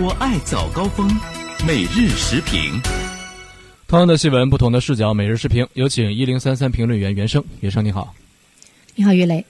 [0.00, 1.06] 我爱早高峰，
[1.66, 2.80] 每日时评。
[3.86, 5.68] 同样的新闻，不同的视角，每日时评。
[5.74, 8.14] 有请一零三三评论员袁生，袁生你好。
[8.94, 9.44] 你好，岳雷。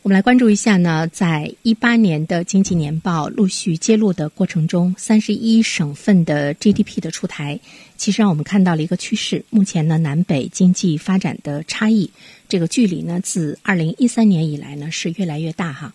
[0.00, 7.60] 我们来关注一下呢，在一八年的经济年报陆续揭露的过程中，三十一省份的 GDP 的出台，
[7.98, 9.44] 其实让我们看到了一个趋势。
[9.50, 12.10] 目前呢，南北经济发展的差异，
[12.48, 15.92] 这个距离呢，自二零一三年以来呢，是越来越大哈。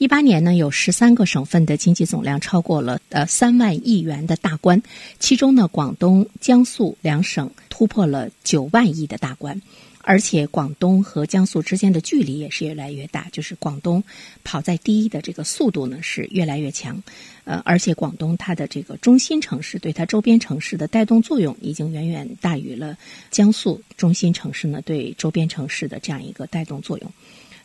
[0.00, 4.82] 一八年呢，有十三个省份的经济总量超过了呃三万亿元的大关，
[5.18, 9.60] 其中呢，广东、江苏两省突破了九万亿的大关。
[10.00, 14.02] 而且广东和江苏之间的距离也是越来越大，就是广东
[14.42, 17.02] 跑在第一的这个速度呢是越来越强，
[17.44, 22.96] 呃，而且广东它的这个中心城市对它周边城市的带动作用已经远远大于了
[23.30, 27.12] 江苏中心城市呢对周边城市的这样一个带动作用。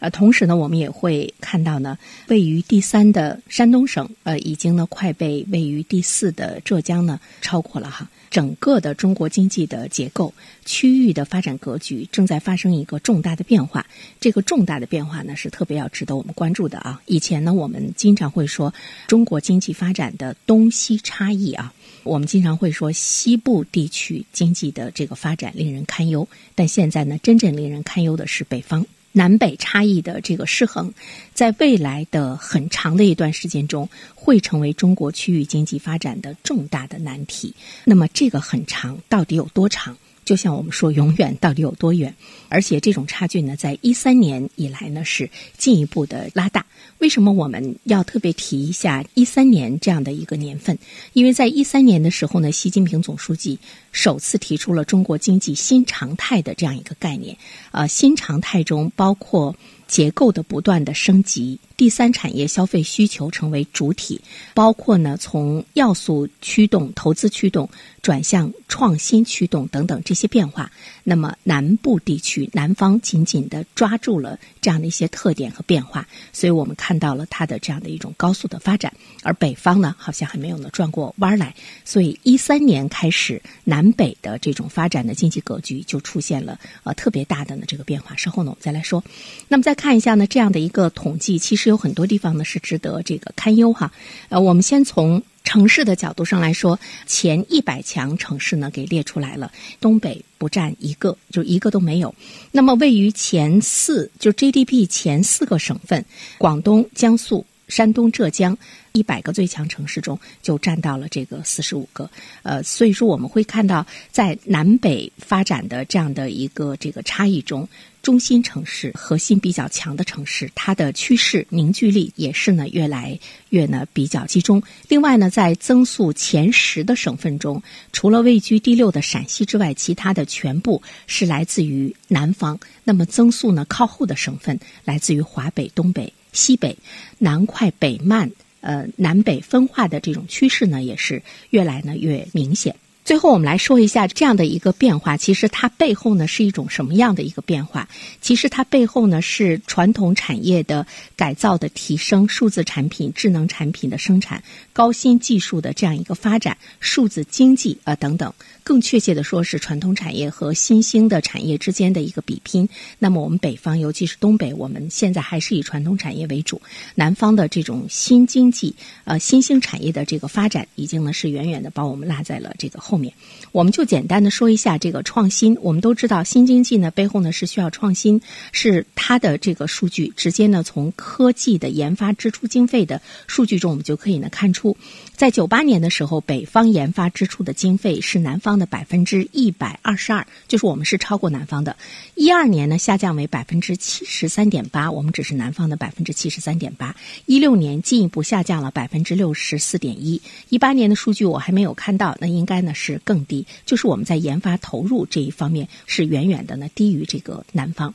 [0.06, 8.08] 呃，同时呢，我们也会看到呢，位于第三的山东省，呃，已经呢快被位于第四的浙江呢超过了哈。
[8.30, 10.32] 整个的中国经济的结构、
[10.64, 13.84] 区域的发展格局正在发生一个重大的变化。
[14.20, 17.02] 这个重大的变化呢，是特别要值得我们关注的啊。
[17.08, 18.72] 以前呢，我们经常会说
[19.08, 28.86] 中国经济发展的东西差异啊，我们经常会说西部地区经济的这个发展令人堪忧，但现在呢，真正令人堪忧的是北方。
[29.18, 30.94] 南北差异的这个失衡，
[31.34, 37.56] 在未来的很长的一段时间中，会成为中国区域经济发展的重大的难题。
[37.86, 39.96] 那么，这个很长到底有多长？
[40.26, 42.14] 就像我们说，永远到底有多远？
[42.50, 46.66] 而且这种差距呢，在一三年以来呢，是进一步的拉大。
[46.98, 50.78] 为什么我们要特别提一下一三年这样的一个年份？
[51.14, 53.60] 因为在一三年的时候呢，习近平总书记
[53.96, 57.38] 首次提出了中国经济新常态的这样一个概念。
[57.72, 59.56] 呃，新常态中包括。
[59.88, 64.20] 结构的不断的升级，第三产业消费需求成为主体，
[64.56, 67.70] 包括呢从要素驱动、投资驱动
[68.02, 70.72] 转向创新驱动等等这些变化。
[71.08, 78.92] 那么南部地区，南方紧紧的抓住了这样的一些特点和变化，所以我们看到了它的这样的一种高速的发展。
[79.22, 81.54] 而北方呢，好像还没有呢转过弯来。
[81.86, 88.16] 所以一三年开始，南北的这种发展的经济格局就出现了呃特别大的呢这个变化。
[88.16, 89.04] 稍后呢，我们再来说。
[89.48, 93.92] 那么再看一下呢，这样的一个统计，其实有很多地方呢是值得这个堪忧哈。
[94.30, 102.14] 呃，我们先从城市的角度上来说，前一百强城市呢给列出来了，东北不占一个，就一个都没有。
[102.52, 106.04] 那么位于前四，就 GDP 前四个省份，
[106.38, 108.58] 广东、江苏、山东、浙江。
[108.94, 112.10] 一百个最强城市中，就占到了这个四十五个。
[112.44, 117.68] 呃，所以说我们会看到，在南北发展的这样的一个这个差异中，
[118.02, 124.64] 中心城市、核心比较强的城市，它的趋势凝聚力也是呢越来越呢比较集中。
[124.88, 127.62] 另外呢，在增速前十的省份中，
[127.92, 132.58] 除了位居第六的陕西之外，其他的全部是来自于南方。
[132.86, 136.78] 那么增速呢靠后的省份，来自于华北、东北、西北，
[137.18, 138.30] 南快北慢。
[138.62, 142.76] 呃，南北分化的这种趋势呢，也是越来呢越明显。
[143.06, 147.88] 最后，我们来说一下这样的一个变化，其实它背后呢是一种什么样的一个变化？
[148.20, 154.44] 其实它背后呢是传统产业的改造的提升、数字产品、智能产品的生产、
[154.74, 158.34] 高新技术的这样一个发展、数字经济啊等等。
[158.64, 162.68] 更确切的说，是传统产业和新兴的产业之间的一个比拼。
[162.98, 166.60] 那么，我们北方，尤其是东北，我们现在还是以传统产业为主；
[166.96, 173.14] 南方的这种新经济、呃新兴产业的这个发展，已经呢是远远的把我们落在了这个后后面。
[173.52, 175.56] 我们就简单的说一下这个创新。
[175.62, 178.20] 我们都知道，新经济呢背后呢是需要创新，
[178.52, 184.76] 是它的这个数据直接呢从科技的研发支出经费的数据中，我们就可以呢看出，
[185.16, 188.56] 在九八年的时候，北方研发支出的经费是南方。
[188.56, 191.76] 的百分之一百二十二，就是我们是超过南方的。
[192.14, 196.96] 一二年呢下降为百分之七十三点八，我们只是南方的百分之七十三点八。
[197.26, 200.22] 一六年进一步下降了百分之六十四点一。
[200.48, 203.46] 一八年的数据我还没有看到，那应该呢是是更低。
[203.66, 207.94] 就是我们在研发投入这一方面是远远的呢低于这个南方。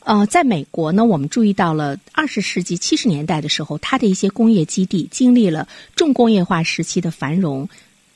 [0.00, 7.68] 呃，在美国呢，我们注意到了二十世纪七十年代的时候，它的一些工业基地经历了重工业化时期的繁荣。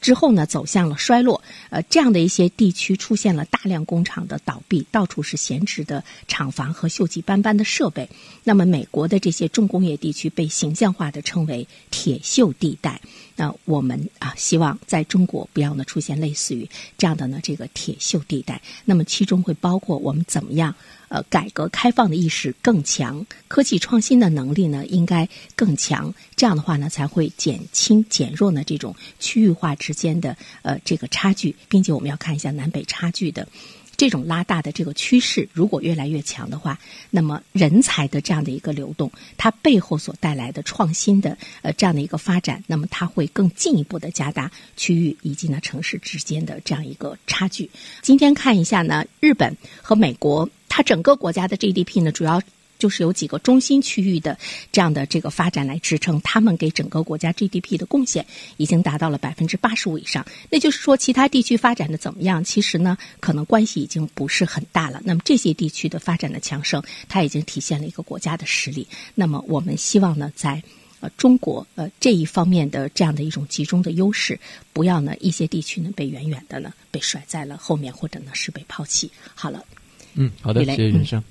[0.02, 1.42] 之后呢，走向了衰落。
[1.70, 8.10] 呃，这样的一些地区出现了大量工厂的倒闭，到处是闲置的厂房和锈迹斑斑的设备。
[8.44, 13.00] 那么，美国的这些重工业地区被形象化的称为“铁锈地带”。
[13.36, 16.68] 那我们啊，希望在中国不要呢出现类似于
[16.98, 18.60] 这样的呢这个铁锈地带。
[18.84, 20.74] 那么，其中会包括我们怎么样？
[21.12, 26.12] 呃改革开放的意识更强，科技创新的能力呢应该更强。
[26.34, 33.46] 这样的话呢，才会减轻减弱呢这种区域化之间的呃这个差距，并且我们要看一下南北差距的。
[33.94, 36.76] 这种拉大的这个趋势，如果越来越强的话，
[37.10, 47.70] 那么人才的这样的一个流动，它背后所带来的创新的呃这样的一个发展，那么它会更进一步的加大区域以及呢城市之间的这样一个差距。
[48.00, 52.40] 今天看一下呢，日本和美国，它整个国家的 GDP 呢主要。
[52.78, 54.36] 就是有几个中心区域的
[54.72, 58.26] 这样的这个发展来支撑，他们给整个国家 GDP 的贡献
[58.56, 60.26] 已经达到了百分之八十五以上。
[60.50, 62.42] 那就是说，其他地区发展的怎么样？
[62.42, 65.00] 其实呢，可能关系已经不是很大了。
[65.04, 68.84] 那么这些地区的发展的强盛，它已经体现了一个国家的实力。
[69.14, 70.60] 那么我们希望呢，在
[70.98, 74.36] 呃中国呃这一方面的这样的一种集中的优势，
[74.72, 79.08] 不要呢一些地区呢被远远的呢被甩在了后面，或者呢是被抛弃。
[79.36, 79.64] 好了，
[80.14, 81.22] 嗯，好的，谢谢云生。